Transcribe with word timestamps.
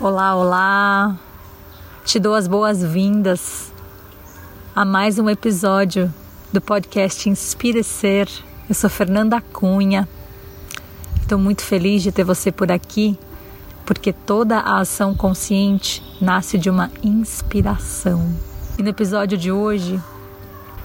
Olá, 0.00 0.36
olá! 0.36 1.18
Te 2.04 2.20
dou 2.20 2.36
as 2.36 2.46
boas-vindas 2.46 3.72
a 4.72 4.84
mais 4.84 5.18
um 5.18 5.28
episódio 5.28 6.14
do 6.52 6.60
podcast 6.60 7.28
Inspire 7.28 7.82
Ser. 7.82 8.28
Eu 8.68 8.76
sou 8.76 8.88
Fernanda 8.88 9.40
Cunha. 9.40 10.08
Estou 11.20 11.36
muito 11.36 11.62
feliz 11.62 12.00
de 12.00 12.12
ter 12.12 12.22
você 12.22 12.52
por 12.52 12.70
aqui, 12.70 13.18
porque 13.84 14.12
toda 14.12 14.58
a 14.58 14.78
ação 14.78 15.16
consciente 15.16 16.00
nasce 16.20 16.56
de 16.56 16.70
uma 16.70 16.92
inspiração. 17.02 18.32
E 18.78 18.84
no 18.84 18.90
episódio 18.90 19.36
de 19.36 19.50
hoje, 19.50 20.00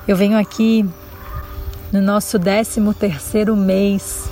eu 0.07 0.17
venho 0.17 0.39
aqui 0.39 0.89
no 1.91 2.01
nosso 2.01 2.39
13 2.39 2.81
terceiro 2.95 3.55
mês 3.55 4.27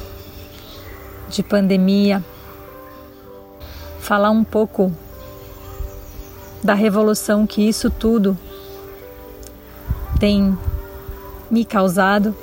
de 1.29 1.43
pandemia 1.43 2.25
falar 4.01 4.31
um 4.31 4.43
pouco 4.43 4.91
da 6.63 6.73
revolução 6.73 7.45
que 7.45 7.67
isso 7.67 7.89
tudo 7.89 8.37
tem 10.19 10.57
me 11.49 11.63
causado 11.63 12.35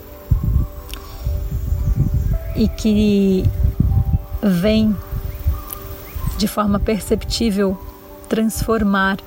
e 2.57 2.69
que 2.69 3.45
vem 4.43 4.97
de 6.37 6.47
forma 6.47 6.79
perceptível 6.79 7.77
transformar 8.29 9.19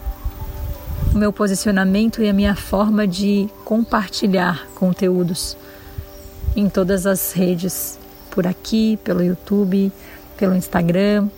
o 1.13 1.17
meu 1.17 1.33
posicionamento 1.33 2.21
e 2.21 2.29
a 2.29 2.33
minha 2.33 2.55
forma 2.55 3.05
de 3.05 3.49
compartilhar 3.65 4.67
conteúdos 4.75 5.57
em 6.55 6.69
todas 6.69 7.05
as 7.05 7.33
redes, 7.33 7.99
por 8.29 8.47
aqui, 8.47 8.97
pelo 9.03 9.21
YouTube, 9.21 9.91
pelo 10.37 10.55
Instagram, 10.55 11.29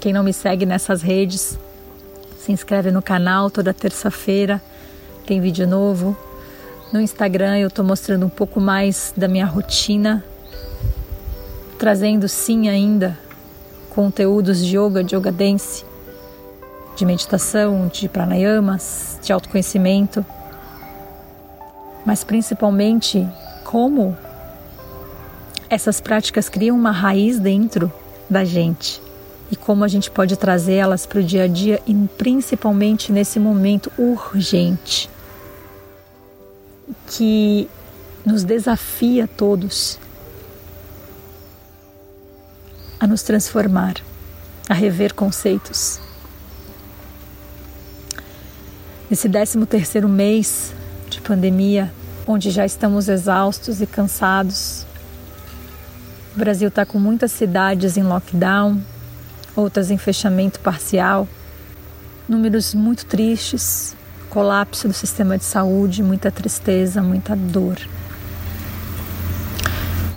quem 0.00 0.12
não 0.12 0.22
me 0.22 0.32
segue 0.32 0.66
nessas 0.66 1.02
redes, 1.02 1.58
se 2.38 2.52
inscreve 2.52 2.90
no 2.90 3.02
canal 3.02 3.50
toda 3.50 3.74
terça-feira, 3.74 4.62
tem 5.26 5.40
vídeo 5.40 5.66
novo. 5.66 6.16
No 6.92 7.00
Instagram 7.00 7.58
eu 7.58 7.68
estou 7.68 7.84
mostrando 7.84 8.24
um 8.24 8.28
pouco 8.28 8.60
mais 8.60 9.12
da 9.16 9.26
minha 9.26 9.46
rotina, 9.46 10.24
trazendo 11.78 12.28
sim 12.28 12.68
ainda 12.68 13.18
conteúdos 13.90 14.64
de 14.64 14.76
yoga, 14.76 15.02
de 15.02 15.16
yoga 15.16 15.32
dance, 15.32 15.84
de 16.94 17.04
meditação, 17.04 17.88
de 17.88 18.08
pranayamas, 18.08 19.18
de 19.22 19.32
autoconhecimento, 19.32 20.24
mas 22.04 22.22
principalmente 22.22 23.26
como 23.64 24.16
essas 25.68 26.00
práticas 26.00 26.48
criam 26.48 26.76
uma 26.76 26.92
raiz 26.92 27.40
dentro 27.40 27.90
da 28.30 28.44
gente 28.44 29.05
e 29.50 29.56
como 29.56 29.84
a 29.84 29.88
gente 29.88 30.10
pode 30.10 30.36
trazer 30.36 30.74
elas 30.74 31.06
para 31.06 31.20
o 31.20 31.22
dia 31.22 31.44
a 31.44 31.46
dia 31.48 31.80
e 31.86 31.94
principalmente 32.18 33.12
nesse 33.12 33.38
momento 33.38 33.92
urgente 33.96 35.08
que 37.06 37.68
nos 38.24 38.42
desafia 38.42 39.28
todos 39.28 39.98
a 42.98 43.06
nos 43.06 43.22
transformar, 43.22 43.94
a 44.68 44.74
rever 44.74 45.14
conceitos. 45.14 46.00
Nesse 49.08 49.28
13 49.28 49.64
terceiro 49.66 50.08
mês 50.08 50.72
de 51.08 51.20
pandemia, 51.20 51.92
onde 52.26 52.50
já 52.50 52.66
estamos 52.66 53.08
exaustos 53.08 53.80
e 53.80 53.86
cansados, 53.86 54.84
o 56.34 56.38
Brasil 56.38 56.68
está 56.68 56.84
com 56.84 56.98
muitas 56.98 57.30
cidades 57.30 57.96
em 57.96 58.02
lockdown, 58.02 58.80
outras 59.56 59.90
em 59.90 59.96
fechamento 59.96 60.60
parcial, 60.60 61.26
números 62.28 62.74
muito 62.74 63.06
tristes, 63.06 63.96
colapso 64.28 64.86
do 64.86 64.94
sistema 64.94 65.38
de 65.38 65.44
saúde, 65.44 66.02
muita 66.02 66.30
tristeza, 66.30 67.02
muita 67.02 67.34
dor. 67.34 67.78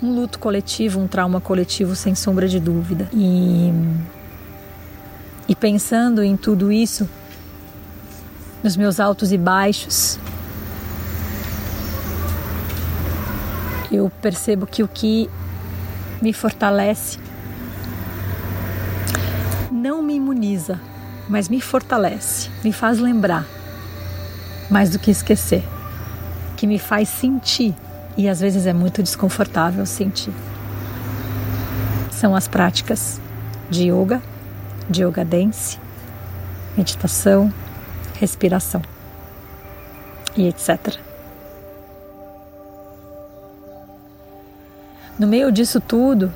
Um 0.02 0.14
luto 0.14 0.38
coletivo, 0.38 1.00
um 1.00 1.06
trauma 1.06 1.40
coletivo, 1.40 1.96
sem 1.96 2.14
sombra 2.14 2.46
de 2.46 2.60
dúvida. 2.60 3.08
E, 3.12 3.72
e 5.48 5.54
pensando 5.54 6.22
em 6.22 6.36
tudo 6.36 6.70
isso, 6.70 7.08
nos 8.62 8.76
meus 8.76 9.00
altos 9.00 9.32
e 9.32 9.38
baixos, 9.38 10.18
eu 13.90 14.10
percebo 14.22 14.66
que 14.66 14.82
o 14.82 14.88
que 14.88 15.28
me 16.20 16.32
fortalece 16.32 17.18
não 19.90 20.02
me 20.02 20.14
imuniza, 20.14 20.80
mas 21.28 21.48
me 21.48 21.60
fortalece, 21.60 22.48
me 22.62 22.72
faz 22.72 23.00
lembrar, 23.00 23.44
mais 24.70 24.88
do 24.90 25.00
que 25.00 25.10
esquecer, 25.10 25.64
que 26.56 26.64
me 26.64 26.78
faz 26.78 27.08
sentir, 27.08 27.74
e 28.16 28.28
às 28.28 28.38
vezes 28.38 28.66
é 28.66 28.72
muito 28.72 29.02
desconfortável 29.02 29.84
sentir. 29.84 30.32
São 32.12 32.36
as 32.36 32.46
práticas 32.46 33.20
de 33.68 33.90
yoga, 33.90 34.22
de 34.88 35.02
yoga 35.02 35.24
dance, 35.24 35.76
meditação, 36.76 37.52
respiração 38.14 38.82
e 40.36 40.46
etc. 40.46 41.00
No 45.18 45.26
meio 45.26 45.50
disso 45.50 45.80
tudo, 45.80 46.32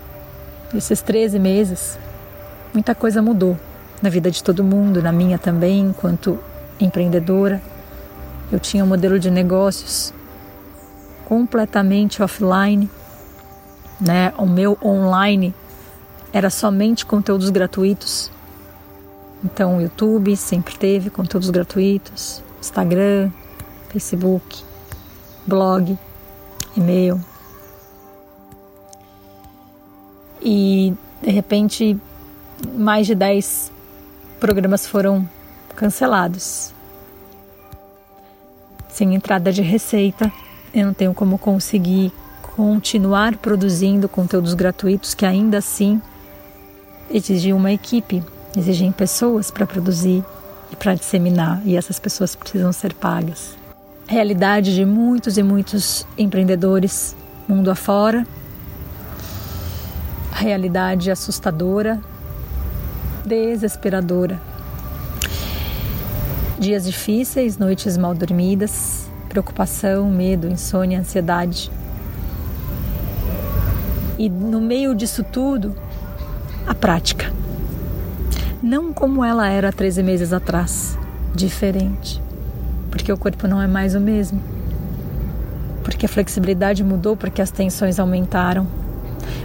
esses 0.74 1.00
13 1.00 1.38
meses, 1.38 1.96
muita 2.74 2.94
coisa 2.94 3.22
mudou 3.22 3.56
na 4.02 4.10
vida 4.10 4.30
de 4.30 4.42
todo 4.42 4.64
mundo, 4.64 5.00
na 5.00 5.12
minha 5.12 5.38
também, 5.38 5.80
enquanto 5.80 6.38
empreendedora. 6.78 7.62
Eu 8.50 8.58
tinha 8.58 8.84
um 8.84 8.86
modelo 8.86 9.18
de 9.18 9.30
negócios 9.30 10.12
completamente 11.24 12.22
offline, 12.22 12.90
né? 14.00 14.34
O 14.36 14.44
meu 14.44 14.76
online 14.84 15.54
era 16.32 16.50
somente 16.50 17.06
conteúdos 17.06 17.48
gratuitos. 17.48 18.30
Então, 19.42 19.78
o 19.78 19.80
YouTube 19.80 20.36
sempre 20.36 20.76
teve 20.76 21.08
conteúdos 21.08 21.48
gratuitos, 21.48 22.42
Instagram, 22.60 23.30
Facebook, 23.88 24.62
blog, 25.46 25.96
e-mail. 26.76 27.20
E 30.42 30.92
de 31.22 31.30
repente 31.30 31.98
mais 32.74 33.06
de 33.06 33.14
10 33.14 33.72
programas 34.40 34.86
foram 34.86 35.28
cancelados. 35.74 36.72
Sem 38.88 39.14
entrada 39.14 39.52
de 39.52 39.62
receita, 39.62 40.30
eu 40.72 40.86
não 40.86 40.94
tenho 40.94 41.14
como 41.14 41.38
conseguir 41.38 42.12
continuar 42.54 43.36
produzindo 43.36 44.08
conteúdos 44.08 44.54
gratuitos 44.54 45.14
que 45.14 45.26
ainda 45.26 45.58
assim 45.58 46.00
exigem 47.10 47.52
uma 47.52 47.72
equipe, 47.72 48.22
exigem 48.56 48.92
pessoas 48.92 49.50
para 49.50 49.66
produzir 49.66 50.24
e 50.70 50.76
para 50.76 50.94
disseminar, 50.94 51.60
e 51.64 51.76
essas 51.76 51.98
pessoas 51.98 52.36
precisam 52.36 52.72
ser 52.72 52.94
pagas. 52.94 53.56
Realidade 54.06 54.74
de 54.74 54.84
muitos 54.84 55.38
e 55.38 55.42
muitos 55.42 56.06
empreendedores 56.16 57.16
mundo 57.48 57.70
afora. 57.70 58.26
Realidade 60.32 61.10
assustadora 61.10 62.00
desesperadora. 63.24 64.40
Dias 66.58 66.84
difíceis, 66.84 67.58
noites 67.58 67.96
mal 67.96 68.14
dormidas, 68.14 69.08
preocupação, 69.28 70.10
medo, 70.10 70.46
insônia, 70.46 71.00
ansiedade. 71.00 71.70
E 74.18 74.28
no 74.28 74.60
meio 74.60 74.94
disso 74.94 75.24
tudo, 75.24 75.74
a 76.66 76.74
prática. 76.74 77.32
Não 78.62 78.92
como 78.92 79.24
ela 79.24 79.48
era 79.48 79.72
13 79.72 80.02
meses 80.02 80.32
atrás, 80.32 80.96
diferente. 81.34 82.22
Porque 82.90 83.12
o 83.12 83.18
corpo 83.18 83.48
não 83.48 83.60
é 83.60 83.66
mais 83.66 83.94
o 83.94 84.00
mesmo. 84.00 84.40
Porque 85.82 86.06
a 86.06 86.08
flexibilidade 86.08 86.84
mudou, 86.84 87.16
porque 87.16 87.42
as 87.42 87.50
tensões 87.50 87.98
aumentaram. 87.98 88.66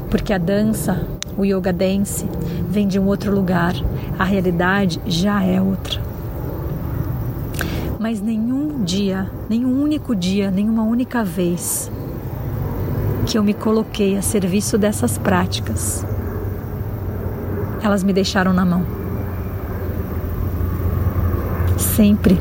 Porque 0.10 0.32
a 0.32 0.38
dança 0.38 1.06
o 1.40 1.46
yoga 1.46 1.72
dance 1.72 2.26
vem 2.70 2.86
de 2.86 3.00
um 3.00 3.06
outro 3.06 3.34
lugar, 3.34 3.74
a 4.18 4.26
realidade 4.26 5.02
já 5.06 5.42
é 5.42 5.62
outra. 5.62 6.02
Mas 7.98 8.20
nenhum 8.20 8.84
dia, 8.84 9.30
nenhum 9.50 9.82
único 9.82 10.14
dia, 10.14 10.52
nenhuma 10.52 10.84
única 10.84 11.24
vez 11.24 11.90
que 13.26 13.38
eu 13.38 13.44
me 13.44 13.54
coloquei 13.54 14.18
a 14.18 14.22
serviço 14.22 14.78
dessas 14.78 15.18
práticas, 15.18 16.06
elas 17.82 18.04
me 18.04 18.12
deixaram 18.12 18.52
na 18.52 18.66
mão. 18.66 18.86
Sempre, 21.78 22.38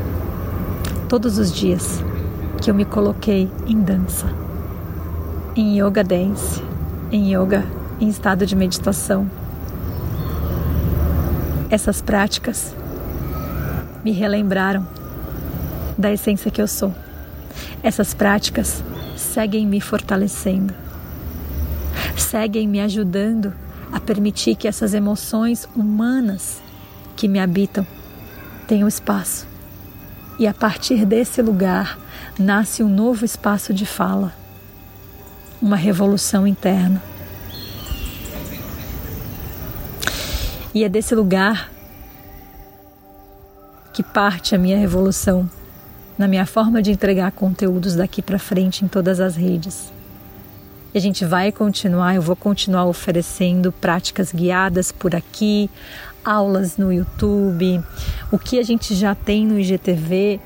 todos 1.07 1.37
os 1.37 1.53
dias 1.53 2.03
que 2.61 2.69
eu 2.69 2.75
me 2.75 2.83
coloquei 2.83 3.49
em 3.65 3.79
dança, 3.79 4.27
em 5.55 5.79
yoga 5.81 6.03
dance, 6.03 6.61
em 7.11 7.33
yoga 7.33 7.78
em 7.99 8.07
estado 8.07 8.45
de 8.45 8.55
meditação. 8.55 9.29
Essas 11.69 12.01
práticas 12.01 12.75
me 14.03 14.11
relembraram 14.11 14.87
da 15.97 16.11
essência 16.11 16.49
que 16.49 16.61
eu 16.61 16.67
sou. 16.67 16.93
Essas 17.83 18.13
práticas 18.13 18.83
seguem 19.15 19.67
me 19.67 19.81
fortalecendo, 19.81 20.73
seguem 22.17 22.67
me 22.67 22.79
ajudando 22.79 23.53
a 23.91 23.99
permitir 23.99 24.55
que 24.55 24.67
essas 24.67 24.93
emoções 24.93 25.67
humanas 25.75 26.61
que 27.15 27.27
me 27.27 27.39
habitam 27.39 27.85
tenham 28.67 28.87
espaço. 28.87 29.47
E 30.37 30.47
a 30.47 30.53
partir 30.53 31.05
desse 31.05 31.41
lugar 31.41 31.99
nasce 32.37 32.81
um 32.81 32.87
novo 32.87 33.25
espaço 33.25 33.73
de 33.73 33.85
fala, 33.85 34.33
uma 35.61 35.75
revolução 35.75 36.47
interna. 36.47 37.01
E 40.73 40.83
é 40.83 40.89
desse 40.89 41.15
lugar 41.15 41.71
que 43.93 44.03
parte 44.03 44.53
a 44.53 44.57
minha 44.57 44.77
revolução 44.77 45.49
na 46.19 46.27
minha 46.27 46.45
forma 46.45 46.81
de 46.81 46.91
entregar 46.91 47.31
conteúdos 47.31 47.95
daqui 47.95 48.21
para 48.21 48.37
frente 48.37 48.83
em 48.83 48.89
todas 48.89 49.21
as 49.21 49.37
redes. 49.37 49.89
E 50.93 50.97
a 50.97 51.01
gente 51.01 51.23
vai 51.23 51.49
continuar, 51.49 52.15
eu 52.15 52.21
vou 52.21 52.35
continuar 52.35 52.85
oferecendo 52.85 53.71
práticas 53.71 54.33
guiadas 54.33 54.91
por 54.91 55.15
aqui, 55.15 55.69
aulas 56.25 56.75
no 56.75 56.91
YouTube, 56.91 57.81
o 58.29 58.37
que 58.37 58.59
a 58.59 58.63
gente 58.63 58.93
já 58.95 59.15
tem 59.15 59.47
no 59.47 59.57
IGTV, 59.57 60.41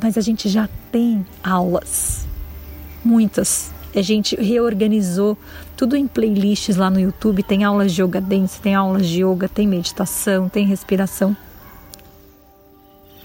mas 0.00 0.16
a 0.16 0.20
gente 0.20 0.48
já 0.48 0.68
tem 0.92 1.26
aulas, 1.42 2.24
muitas. 3.04 3.72
A 3.94 4.00
gente 4.00 4.34
reorganizou 4.36 5.36
tudo 5.76 5.96
em 5.96 6.06
playlists 6.06 6.76
lá 6.76 6.88
no 6.88 6.98
YouTube. 6.98 7.42
Tem 7.42 7.62
aulas 7.62 7.92
de 7.92 8.02
yoga 8.02 8.22
dance, 8.22 8.58
tem 8.58 8.74
aulas 8.74 9.06
de 9.06 9.22
yoga, 9.22 9.48
tem 9.48 9.68
meditação, 9.68 10.48
tem 10.48 10.66
respiração. 10.66 11.36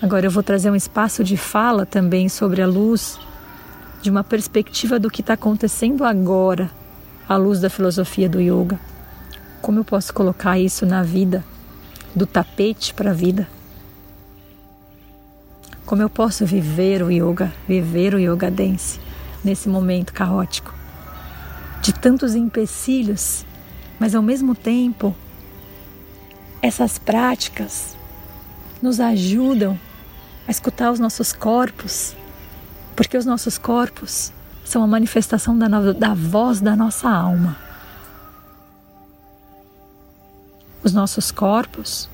Agora 0.02 0.26
eu 0.26 0.32
vou 0.32 0.44
trazer 0.44 0.70
um 0.70 0.76
espaço 0.76 1.24
de 1.24 1.38
fala 1.38 1.86
também 1.86 2.28
sobre 2.28 2.62
a 2.62 2.68
luz 2.68 3.18
de 4.02 4.12
uma 4.12 4.24
perspectiva 4.24 5.00
do 5.00 5.10
que 5.10 5.22
está 5.22 5.34
acontecendo 5.34 6.04
agora, 6.04 6.70
à 7.28 7.38
luz 7.38 7.62
da 7.62 7.70
filosofia 7.70 8.28
do 8.28 8.40
yoga. 8.40 8.78
Como 9.62 9.80
eu 9.80 9.86
posso 9.86 10.14
colocar 10.14 10.60
isso 10.60 10.86
na 10.86 11.02
vida, 11.02 11.44
do 12.14 12.28
tapete 12.28 12.94
para 12.94 13.12
a 13.12 13.14
vida? 13.14 13.48
Como 15.86 16.02
eu 16.02 16.10
posso 16.10 16.46
viver 16.46 17.02
o 17.02 17.10
yoga, 17.10 17.52
viver 17.68 18.14
o 18.14 18.20
yoga 18.20 18.52
dance 18.52 19.07
nesse 19.48 19.70
momento 19.70 20.12
caótico? 20.12 20.76
De 21.82 21.94
tantos 21.94 22.36
empecilhos, 22.36 23.46
mas 23.98 24.14
ao 24.14 24.22
mesmo 24.22 24.54
tempo, 24.54 25.16
essas 26.62 26.98
práticas 26.98 27.96
nos 28.82 29.00
ajudam 29.00 29.80
a 30.46 30.52
escutar 30.52 30.92
os 30.92 31.00
nossos 31.00 31.32
corpos, 31.32 32.14
porque 32.96 33.18
os 33.18 33.26
nossos 33.26 33.58
corpos 33.58 34.34
são 34.66 34.84
a 34.84 34.88
manifestação 34.88 35.58
da, 35.58 35.68
da 35.94 36.14
voz 36.14 36.60
da 36.60 36.76
nossa 36.76 37.10
alma. 37.10 37.56
Os 40.84 40.92
nossos 40.92 41.32
corpos 41.32 42.10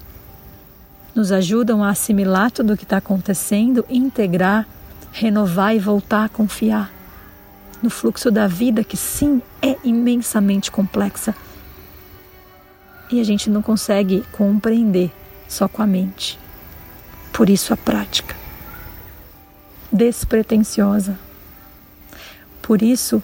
nos 1.15 1.31
ajudam 1.31 1.83
a 1.83 1.89
assimilar 1.89 2.51
tudo 2.51 2.73
o 2.73 2.77
que 2.77 2.83
está 2.83 2.97
acontecendo, 2.97 3.85
integrar, 3.89 4.67
renovar 5.11 5.75
e 5.75 5.79
voltar 5.79 6.25
a 6.25 6.29
confiar 6.29 6.92
no 7.83 7.89
fluxo 7.89 8.31
da 8.31 8.47
vida 8.47 8.81
que 8.81 8.95
sim 8.95 9.41
é 9.61 9.75
imensamente 9.83 10.71
complexa 10.71 11.35
e 13.11 13.19
a 13.19 13.23
gente 13.23 13.49
não 13.49 13.61
consegue 13.61 14.23
compreender 14.31 15.11
só 15.49 15.67
com 15.67 15.81
a 15.81 15.85
mente. 15.85 16.39
Por 17.33 17.49
isso 17.49 17.73
a 17.73 17.77
prática 17.77 18.35
despretensiosa. 19.91 21.19
Por 22.61 22.81
isso 22.81 23.21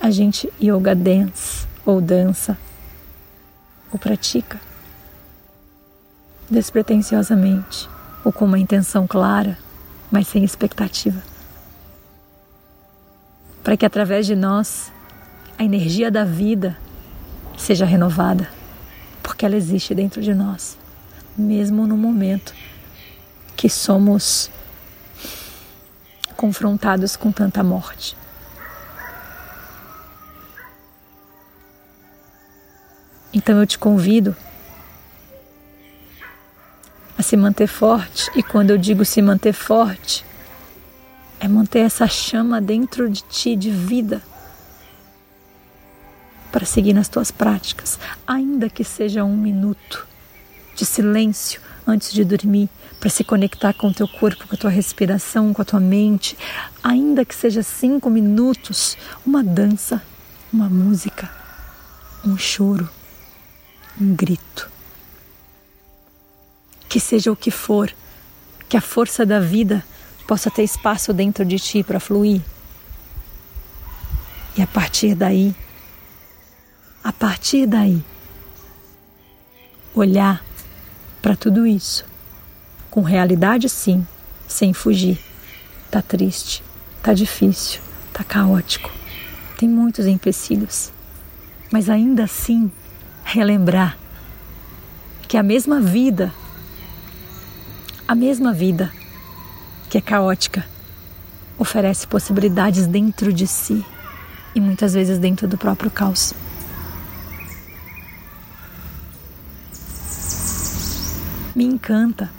a 0.00 0.10
gente 0.10 0.50
yoga 0.60 0.94
dance 0.94 1.66
ou 1.84 2.00
dança 2.00 2.58
ou 3.92 3.98
pratica 3.98 4.58
despretensiosamente 6.48 7.88
ou 8.24 8.32
com 8.32 8.44
uma 8.46 8.58
intenção 8.58 9.06
clara, 9.06 9.56
mas 10.10 10.26
sem 10.26 10.42
expectativa. 10.42 11.29
Para 13.62 13.76
que 13.76 13.84
através 13.86 14.26
de 14.26 14.34
nós 14.34 14.92
a 15.58 15.64
energia 15.64 16.10
da 16.10 16.24
vida 16.24 16.76
seja 17.56 17.84
renovada, 17.84 18.48
porque 19.22 19.44
ela 19.44 19.56
existe 19.56 19.94
dentro 19.94 20.22
de 20.22 20.32
nós, 20.32 20.78
mesmo 21.36 21.86
no 21.86 21.96
momento 21.96 22.54
que 23.56 23.68
somos 23.68 24.50
confrontados 26.36 27.16
com 27.16 27.30
tanta 27.30 27.62
morte. 27.62 28.16
Então 33.32 33.60
eu 33.60 33.66
te 33.66 33.78
convido 33.78 34.34
a 37.18 37.22
se 37.22 37.36
manter 37.36 37.66
forte, 37.66 38.30
e 38.34 38.42
quando 38.42 38.70
eu 38.70 38.78
digo 38.78 39.04
se 39.04 39.20
manter 39.20 39.52
forte, 39.52 40.24
é 41.40 41.48
manter 41.48 41.80
essa 41.80 42.06
chama 42.06 42.60
dentro 42.60 43.08
de 43.08 43.22
ti 43.22 43.56
de 43.56 43.70
vida 43.70 44.22
para 46.52 46.66
seguir 46.66 46.92
nas 46.92 47.08
tuas 47.08 47.30
práticas, 47.30 47.98
ainda 48.26 48.68
que 48.68 48.84
seja 48.84 49.24
um 49.24 49.36
minuto 49.36 50.06
de 50.76 50.84
silêncio 50.84 51.60
antes 51.86 52.12
de 52.12 52.24
dormir, 52.24 52.68
para 52.98 53.08
se 53.08 53.24
conectar 53.24 53.72
com 53.72 53.88
o 53.88 53.94
teu 53.94 54.06
corpo, 54.06 54.46
com 54.46 54.54
a 54.54 54.58
tua 54.58 54.70
respiração, 54.70 55.54
com 55.54 55.62
a 55.62 55.64
tua 55.64 55.80
mente, 55.80 56.36
ainda 56.82 57.24
que 57.24 57.34
seja 57.34 57.62
cinco 57.62 58.10
minutos, 58.10 58.96
uma 59.24 59.42
dança, 59.42 60.02
uma 60.52 60.68
música, 60.68 61.30
um 62.24 62.36
choro, 62.36 62.88
um 63.98 64.14
grito. 64.14 64.70
Que 66.88 67.00
seja 67.00 67.32
o 67.32 67.36
que 67.36 67.50
for, 67.50 67.90
que 68.68 68.76
a 68.76 68.80
força 68.80 69.24
da 69.24 69.40
vida 69.40 69.82
possa 70.30 70.48
ter 70.48 70.62
espaço 70.62 71.12
dentro 71.12 71.44
de 71.44 71.58
ti 71.58 71.82
para 71.82 71.98
fluir. 71.98 72.40
E 74.56 74.62
a 74.62 74.66
partir 74.68 75.16
daí, 75.16 75.52
a 77.02 77.12
partir 77.12 77.66
daí, 77.66 78.00
olhar 79.92 80.40
para 81.20 81.34
tudo 81.34 81.66
isso. 81.66 82.04
Com 82.88 83.02
realidade, 83.02 83.68
sim, 83.68 84.06
sem 84.46 84.72
fugir. 84.72 85.18
Tá 85.90 86.00
triste, 86.00 86.62
tá 87.02 87.12
difícil, 87.12 87.80
tá 88.12 88.22
caótico, 88.22 88.88
tem 89.58 89.68
muitos 89.68 90.06
empecilhos. 90.06 90.92
Mas 91.72 91.90
ainda 91.90 92.22
assim, 92.22 92.70
relembrar 93.24 93.98
que 95.26 95.36
a 95.36 95.42
mesma 95.42 95.80
vida, 95.80 96.32
a 98.06 98.14
mesma 98.14 98.52
vida 98.52 98.92
que 99.90 99.98
é 99.98 100.00
caótica, 100.00 100.64
oferece 101.58 102.06
possibilidades 102.06 102.86
dentro 102.86 103.32
de 103.32 103.46
si 103.46 103.84
e 104.54 104.60
muitas 104.60 104.94
vezes 104.94 105.18
dentro 105.18 105.48
do 105.48 105.58
próprio 105.58 105.90
caos. 105.90 106.32
Me 111.56 111.64
encanta 111.64 112.30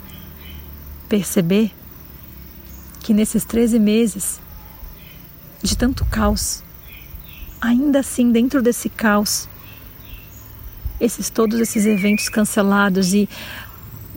perceber 1.10 1.70
que 3.00 3.12
nesses 3.12 3.44
13 3.44 3.78
meses 3.78 4.40
de 5.62 5.76
tanto 5.76 6.06
caos, 6.06 6.64
ainda 7.60 8.00
assim 8.00 8.32
dentro 8.32 8.62
desse 8.62 8.88
caos, 8.88 9.46
esses 10.98 11.28
todos 11.28 11.60
esses 11.60 11.84
eventos 11.84 12.30
cancelados 12.30 13.12
e 13.12 13.28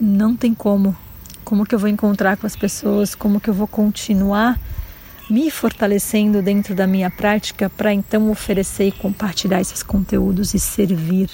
não 0.00 0.34
tem 0.34 0.54
como, 0.54 0.96
como 1.46 1.64
que 1.64 1.74
eu 1.74 1.78
vou 1.78 1.88
encontrar 1.88 2.36
com 2.36 2.46
as 2.46 2.54
pessoas, 2.54 3.14
como 3.14 3.40
que 3.40 3.48
eu 3.48 3.54
vou 3.54 3.66
continuar 3.66 4.60
me 5.30 5.50
fortalecendo 5.50 6.42
dentro 6.42 6.74
da 6.74 6.86
minha 6.86 7.10
prática 7.10 7.70
para 7.70 7.94
então 7.94 8.30
oferecer 8.30 8.88
e 8.88 8.92
compartilhar 8.92 9.60
esses 9.60 9.82
conteúdos 9.82 10.52
e 10.52 10.58
servir 10.58 11.30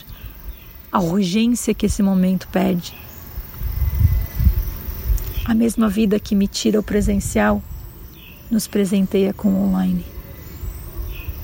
a 0.93 1.01
urgência 1.01 1.75
que 1.75 1.87
esse 1.87 2.03
momento 2.03 2.47
pede 2.53 2.95
a 5.45 5.55
mesma 5.55 5.89
vida 5.89 6.21
que 6.21 6.35
me 6.35 6.47
tira 6.47 6.79
o 6.79 6.83
presencial 6.83 7.63
nos 8.51 8.69
presenteia 8.69 9.33
com 9.33 9.49
o 9.49 9.65
online. 9.65 10.05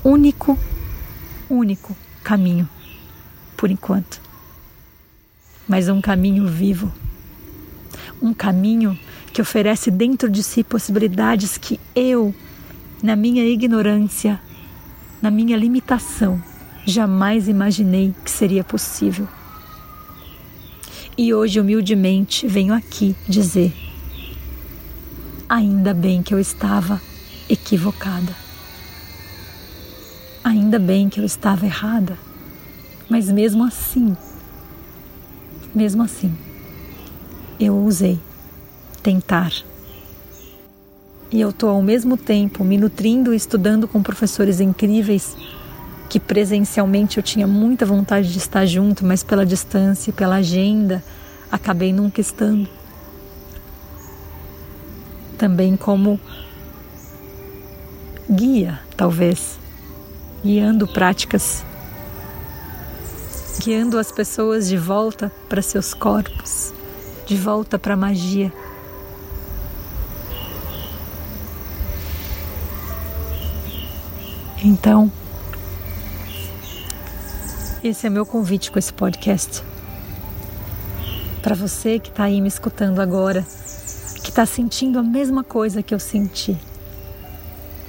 Único, 0.05 0.59
único 1.49 1.97
caminho, 2.23 2.69
por 3.57 3.71
enquanto. 3.71 4.21
Mas 5.67 5.89
um 5.89 6.01
caminho 6.01 6.47
vivo. 6.47 6.93
Um 8.21 8.35
caminho 8.35 8.99
que 9.33 9.43
oferece 9.43 9.91
dentro 9.91 10.29
de 10.29 10.43
si 10.43 10.65
possibilidades 10.65 11.59
que 11.59 11.79
eu, 11.95 12.35
na 13.03 13.15
minha 13.15 13.45
ignorância, 13.45 14.41
na 15.21 15.31
minha 15.31 15.57
limitação, 15.57 16.43
jamais 16.87 17.49
imaginei 17.49 18.15
que 18.25 18.31
seria 18.31 18.65
possível. 18.65 19.29
E 21.17 21.35
hoje, 21.35 21.61
humildemente, 21.61 22.47
venho 22.47 22.73
aqui 22.73 23.17
dizer: 23.29 23.75
ainda 25.49 25.93
bem 25.93 26.23
que 26.23 26.33
eu 26.33 26.39
estava 26.39 27.01
equivocada. 27.49 28.35
Ainda 30.45 30.79
bem 30.79 31.09
que 31.09 31.21
eu 31.21 31.25
estava 31.25 31.67
errada. 31.67 32.19
Mas 33.09 33.31
mesmo 33.31 33.65
assim, 33.65 34.17
mesmo 35.75 36.03
assim, 36.03 36.37
eu 37.59 37.75
ousei 37.75 38.19
tentar. 39.03 39.53
E 41.31 41.41
eu 41.41 41.51
estou 41.51 41.71
ao 41.71 41.83
mesmo 41.83 42.17
tempo 42.17 42.65
me 42.65 42.79
nutrindo 42.79 43.35
e 43.35 43.37
estudando 43.37 43.87
com 43.87 44.03
professores 44.03 44.61
incríveis 44.61 45.37
que 46.09 46.19
presencialmente 46.19 47.19
eu 47.19 47.23
tinha 47.23 47.47
muita 47.47 47.85
vontade 47.85 48.33
de 48.33 48.39
estar 48.39 48.65
junto, 48.65 49.05
mas 49.05 49.23
pela 49.23 49.45
distância 49.45 50.11
e 50.11 50.13
pela 50.13 50.37
agenda 50.37 51.05
acabei 51.53 51.93
nunca 51.93 52.21
estando. 52.21 52.69
Também 55.37 55.77
como 55.77 56.19
guia, 58.31 58.81
talvez, 58.97 59.59
guiando 60.43 60.89
práticas, 60.89 61.63
guiando 63.63 63.99
as 63.99 64.11
pessoas 64.11 64.67
de 64.67 64.77
volta 64.77 65.31
para 65.49 65.61
seus 65.61 65.93
corpos, 65.93 66.73
de 67.29 67.37
volta 67.37 67.79
para 67.79 67.93
a 67.93 67.97
magia. 67.97 68.51
Então, 74.65 75.13
esse 77.85 78.07
é 78.07 78.11
meu 78.11 78.25
convite 78.25 78.71
com 78.71 78.79
esse 78.79 78.93
podcast. 78.93 79.63
Para 81.43 81.55
você 81.55 81.99
que 81.99 82.09
está 82.09 82.25
aí 82.25 82.41
me 82.41 82.49
escutando 82.49 82.99
agora, 82.99 83.47
que 84.25 84.31
está 84.31 84.47
sentindo 84.47 84.99
a 84.99 85.03
mesma 85.03 85.45
coisa 85.45 85.83
que 85.83 85.95
eu 85.95 86.01
senti. 86.01 86.57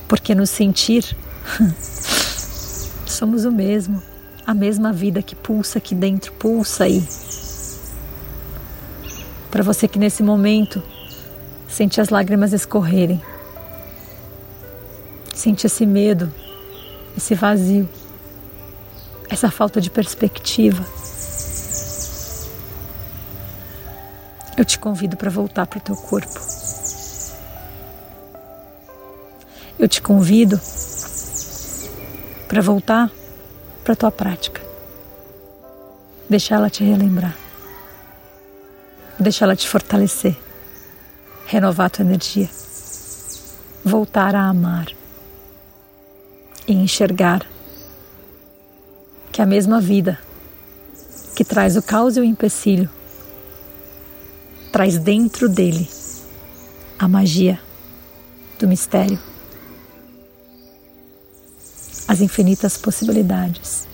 Porque 0.07 0.35
no 0.35 0.45
sentir, 0.45 1.15
somos 3.07 3.45
o 3.45 3.51
mesmo, 3.51 4.03
a 4.45 4.53
mesma 4.53 4.91
vida 4.91 5.23
que 5.23 5.33
pulsa 5.33 5.77
aqui 5.77 5.95
dentro, 5.95 6.33
pulsa 6.33 6.83
aí. 6.83 7.07
Para 9.49 9.63
você 9.63 9.87
que 9.87 9.99
nesse 9.99 10.23
momento 10.23 10.81
sente 11.67 11.99
as 11.99 12.09
lágrimas 12.09 12.53
escorrerem, 12.53 13.21
sente 15.33 15.65
esse 15.65 15.85
medo, 15.85 16.31
esse 17.17 17.33
vazio 17.35 17.87
essa 19.29 19.51
falta 19.51 19.79
de 19.79 19.89
perspectiva. 19.89 20.83
Eu 24.57 24.65
te 24.65 24.77
convido 24.77 25.15
para 25.15 25.29
voltar 25.29 25.67
para 25.67 25.77
o 25.77 25.81
teu 25.81 25.95
corpo. 25.95 26.39
Eu 29.77 29.87
te 29.87 30.01
convido 30.01 30.59
para 32.47 32.61
voltar 32.61 33.09
para 33.83 33.93
a 33.93 33.95
tua 33.95 34.11
prática. 34.11 34.61
Deixar 36.27 36.55
ela 36.55 36.69
te 36.69 36.83
relembrar. 36.83 37.48
Deixar 39.19 39.45
ela 39.45 39.55
te 39.55 39.67
fortalecer. 39.67 40.37
Renovar 41.45 41.91
tua 41.91 42.05
energia. 42.05 42.49
Voltar 43.83 44.33
a 44.33 44.47
amar. 44.47 44.87
E 46.65 46.71
enxergar 46.71 47.45
que 49.31 49.41
a 49.41 49.45
mesma 49.45 49.81
vida 49.81 50.17
que 51.35 51.43
traz 51.43 51.75
o 51.75 51.81
caos 51.81 52.15
e 52.15 52.19
o 52.19 52.23
empecilho 52.23 52.89
traz 54.71 54.97
dentro 54.97 55.49
dele 55.49 55.89
a 56.97 57.07
magia 57.07 57.59
do 58.59 58.67
mistério, 58.67 59.17
as 62.07 62.19
infinitas 62.19 62.77
possibilidades 62.77 63.87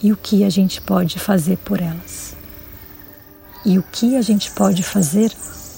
e 0.00 0.12
o 0.12 0.16
que 0.16 0.44
a 0.44 0.48
gente 0.48 0.80
pode 0.80 1.18
fazer 1.18 1.58
por 1.58 1.80
elas 1.80 2.27
e 3.64 3.78
o 3.78 3.82
que 3.82 4.16
a 4.16 4.22
gente 4.22 4.50
pode 4.50 4.82
fazer 4.82 5.32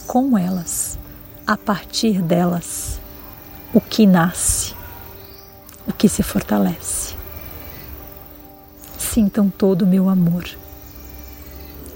com 0.06 0.36
elas, 0.36 0.98
a 1.46 1.56
partir 1.56 2.20
delas, 2.20 3.00
o 3.72 3.80
que 3.80 4.06
nasce, 4.06 4.74
o 5.86 5.92
que 5.92 6.08
se 6.08 6.22
fortalece? 6.22 7.14
Sintam 8.98 9.48
todo 9.48 9.82
o 9.82 9.86
meu 9.86 10.08
amor. 10.08 10.44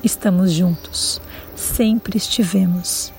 Estamos 0.03 0.53
juntos, 0.53 1.21
sempre 1.57 2.17
estivemos, 2.17 3.13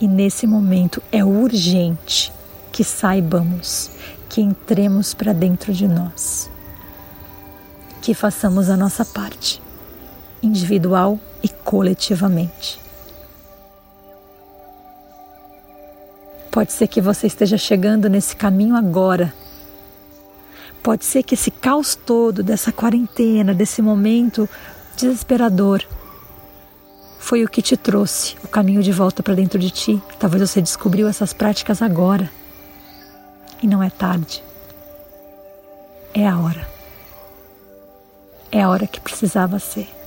e 0.00 0.06
nesse 0.06 0.46
momento 0.46 1.02
é 1.10 1.24
urgente 1.24 2.32
que 2.72 2.84
saibamos, 2.84 3.90
que 4.28 4.40
entremos 4.40 5.14
para 5.14 5.32
dentro 5.32 5.72
de 5.72 5.88
nós, 5.88 6.50
que 8.00 8.14
façamos 8.14 8.70
a 8.70 8.76
nossa 8.76 9.04
parte, 9.04 9.60
individual 10.42 11.18
e 11.42 11.48
coletivamente. 11.48 12.80
Pode 16.50 16.72
ser 16.72 16.88
que 16.88 17.00
você 17.00 17.26
esteja 17.26 17.56
chegando 17.56 18.08
nesse 18.08 18.34
caminho 18.34 18.74
agora 18.74 19.32
Pode 20.82 21.04
ser 21.04 21.22
que 21.22 21.34
esse 21.34 21.50
caos 21.50 21.94
todo 21.94 22.42
dessa 22.42 22.72
quarentena, 22.72 23.52
desse 23.52 23.82
momento 23.82 24.48
desesperador, 24.96 25.84
foi 27.18 27.44
o 27.44 27.48
que 27.48 27.60
te 27.60 27.76
trouxe 27.76 28.36
o 28.42 28.48
caminho 28.48 28.82
de 28.82 28.92
volta 28.92 29.22
para 29.22 29.34
dentro 29.34 29.58
de 29.58 29.70
ti. 29.70 30.02
Talvez 30.18 30.48
você 30.48 30.62
descobriu 30.62 31.08
essas 31.08 31.32
práticas 31.32 31.82
agora. 31.82 32.30
E 33.62 33.66
não 33.66 33.82
é 33.82 33.90
tarde. 33.90 34.42
É 36.14 36.26
a 36.26 36.38
hora. 36.38 36.66
É 38.50 38.62
a 38.62 38.70
hora 38.70 38.86
que 38.86 39.00
precisava 39.00 39.58
ser. 39.58 39.97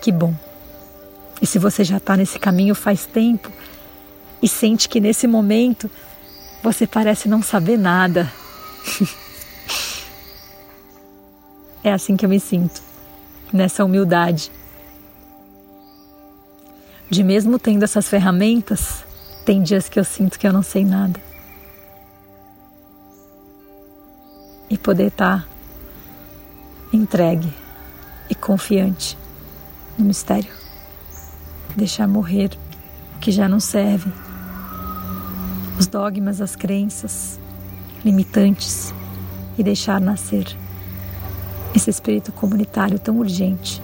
Que 0.00 0.10
bom. 0.10 0.34
E 1.40 1.46
se 1.46 1.58
você 1.58 1.84
já 1.84 1.96
está 1.96 2.16
nesse 2.16 2.38
caminho 2.38 2.74
faz 2.74 3.06
tempo 3.06 3.50
e 4.42 4.48
sente 4.48 4.88
que 4.88 5.00
nesse 5.00 5.26
momento 5.26 5.90
você 6.62 6.86
parece 6.86 7.28
não 7.28 7.42
saber 7.42 7.78
nada, 7.78 8.30
É 11.82 11.92
assim 11.92 12.14
que 12.14 12.26
eu 12.26 12.28
me 12.28 12.38
sinto, 12.38 12.82
nessa 13.50 13.84
humildade. 13.84 14.52
De 17.08 17.24
mesmo 17.24 17.58
tendo 17.58 17.84
essas 17.84 18.06
ferramentas, 18.06 19.02
tem 19.46 19.62
dias 19.62 19.88
que 19.88 19.98
eu 19.98 20.04
sinto 20.04 20.38
que 20.38 20.46
eu 20.46 20.52
não 20.52 20.62
sei 20.62 20.84
nada. 20.84 21.18
E 24.68 24.76
poder 24.76 25.06
estar 25.06 25.48
entregue 26.92 27.52
e 28.28 28.34
confiante 28.34 29.16
no 30.00 30.06
mistério. 30.06 30.52
Deixar 31.76 32.08
morrer 32.08 32.50
o 33.16 33.18
que 33.18 33.30
já 33.30 33.48
não 33.48 33.60
serve. 33.60 34.10
Os 35.78 35.86
dogmas, 35.86 36.40
as 36.40 36.56
crenças 36.56 37.38
limitantes 38.04 38.94
e 39.56 39.62
deixar 39.62 40.00
nascer 40.00 40.56
esse 41.74 41.90
espírito 41.90 42.32
comunitário 42.32 42.98
tão 42.98 43.18
urgente, 43.18 43.80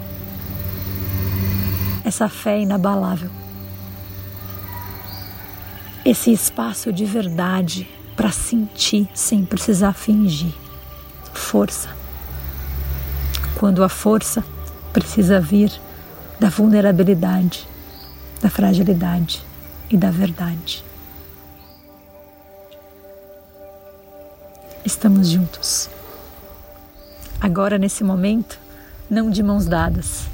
essa 2.03 2.27
fé 2.27 2.59
inabalável, 2.59 3.29
esse 6.03 6.31
espaço 6.31 6.91
de 6.91 7.05
verdade 7.05 7.87
para 8.15 8.31
sentir 8.31 9.07
sem 9.13 9.45
precisar 9.45 9.93
fingir, 9.93 10.53
força. 11.33 11.89
Quando 13.55 13.83
a 13.83 13.89
força 13.89 14.43
precisa 14.91 15.39
vir 15.39 15.71
da 16.39 16.49
vulnerabilidade, 16.49 17.67
da 18.41 18.49
fragilidade 18.49 19.43
e 19.89 19.97
da 19.97 20.11
verdade. 20.11 20.83
Estamos 24.85 25.29
juntos 25.29 25.89
agora 27.39 27.77
nesse 27.77 28.03
momento, 28.03 28.59
não 29.09 29.29
de 29.29 29.41
mãos 29.43 29.65
dadas, 29.65 30.25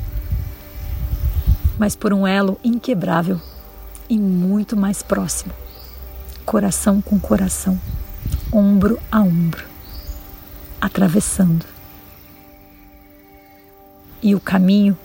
mas 1.77 1.95
por 1.95 2.13
um 2.13 2.25
elo 2.25 2.60
inquebrável 2.63 3.39
e 4.10 4.17
muito 4.17 4.75
mais 4.75 5.03
próximo, 5.03 5.53
coração 6.45 7.01
com 7.01 7.19
coração, 7.19 7.79
ombro 8.51 9.00
a 9.12 9.22
ombro, 9.22 9.65
atravessando. 10.79 11.65
E 14.22 14.33
o 14.33 14.39
caminho 14.39 14.98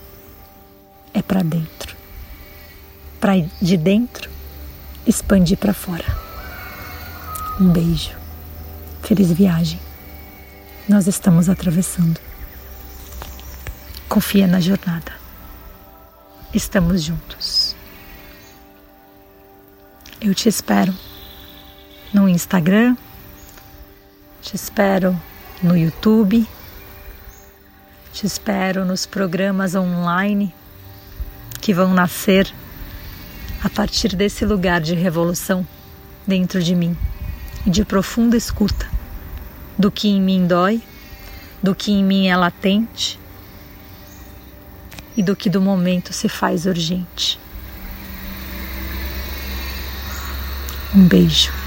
para 1.29 1.43
dentro, 1.43 1.95
para 3.21 3.35
de 3.63 3.77
dentro 3.77 4.29
expandir 5.07 5.59
para 5.59 5.73
fora. 5.73 6.05
Um 7.61 7.71
beijo. 7.71 8.17
Feliz 9.03 9.31
viagem 9.31 9.79
nós 10.89 11.07
estamos 11.07 11.49
atravessando. 11.49 12.19
Confia 14.09 14.47
na 14.47 14.59
jornada. 14.59 15.13
estamos 16.55 17.05
juntos. 17.05 17.77
Eu 20.21 20.35
te 20.35 20.49
espero 20.49 20.95
no 22.13 22.29
Instagram, 22.29 22.97
te 24.43 24.57
espero 24.57 25.15
no 25.63 25.77
YouTube, 25.77 26.47
te 28.13 28.27
espero 28.27 28.85
nos 28.85 29.07
programas 29.07 29.75
online 29.75 30.53
que 31.61 31.75
vão 31.75 31.93
nascer 31.93 32.53
a 33.63 33.69
partir 33.69 34.15
desse 34.15 34.45
lugar 34.45 34.81
de 34.81 34.95
revolução 34.95 35.67
dentro 36.27 36.63
de 36.63 36.75
mim 36.75 36.97
e 37.67 37.71
de 37.71 37.85
profunda 37.85 38.37
escuta 38.37 38.89
do 39.77 39.91
que 39.91 40.09
em 40.09 40.21
mim 40.21 40.47
dói, 40.47 40.83
do 41.63 41.75
que 41.75 41.93
em 41.93 42.05
mim 42.05 42.29
é 42.29 42.37
latente 42.37 43.19
e 45.17 45.23
do 45.23 45.35
que 45.35 45.51
do 45.51 45.61
momento 45.61 46.13
se 46.13 46.29
faz 46.29 46.67
urgente. 46.67 47.41
Um 50.95 51.07
beijo. 51.07 51.58